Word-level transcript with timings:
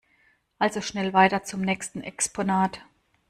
Also 0.57 0.81
schnell 0.81 1.13
weiter 1.13 1.43
zum 1.43 1.61
nächsten 1.61 2.01
Exponat! 2.01 2.81